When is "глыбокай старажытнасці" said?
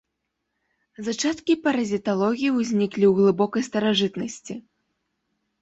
3.21-4.53